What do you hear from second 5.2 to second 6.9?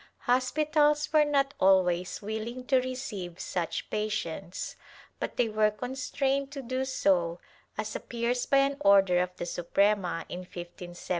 they were constrained to do